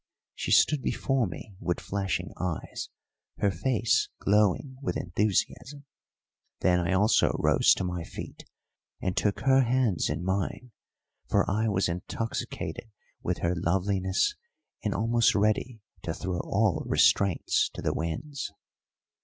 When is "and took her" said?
8.99-9.61